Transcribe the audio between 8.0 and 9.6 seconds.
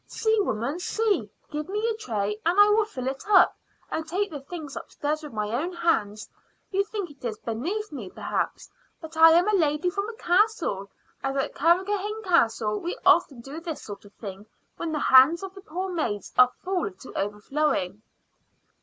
perhaps; but I am a